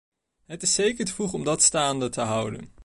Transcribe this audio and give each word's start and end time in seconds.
Het 0.45 0.61
is 0.61 0.73
zeker 0.73 1.05
te 1.05 1.13
vroeg 1.13 1.33
om 1.33 1.43
dat 1.43 1.61
staande 1.63 2.09
te 2.09 2.21
houden. 2.21 2.71